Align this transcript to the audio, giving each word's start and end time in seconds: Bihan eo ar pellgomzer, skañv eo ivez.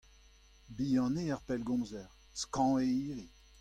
Bihan 0.75 1.15
eo 1.21 1.31
ar 1.35 1.41
pellgomzer, 1.47 2.09
skañv 2.41 2.75
eo 2.81 2.85
ivez. 3.09 3.33